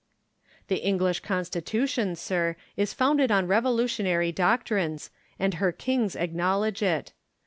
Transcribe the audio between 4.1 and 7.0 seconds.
doctrines, and her kings acknowledge